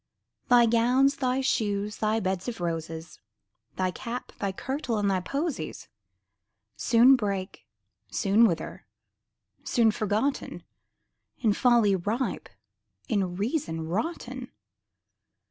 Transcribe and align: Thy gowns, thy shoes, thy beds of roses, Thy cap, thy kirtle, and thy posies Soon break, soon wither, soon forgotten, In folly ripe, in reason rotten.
Thy 0.49 0.65
gowns, 0.65 1.17
thy 1.17 1.41
shoes, 1.41 1.97
thy 1.97 2.19
beds 2.19 2.47
of 2.47 2.59
roses, 2.59 3.19
Thy 3.75 3.91
cap, 3.91 4.31
thy 4.39 4.51
kirtle, 4.51 4.97
and 4.97 5.11
thy 5.11 5.19
posies 5.19 5.89
Soon 6.75 7.15
break, 7.15 7.67
soon 8.09 8.47
wither, 8.47 8.87
soon 9.63 9.91
forgotten, 9.91 10.63
In 11.41 11.53
folly 11.53 11.95
ripe, 11.95 12.49
in 13.09 13.35
reason 13.35 13.87
rotten. 13.87 14.49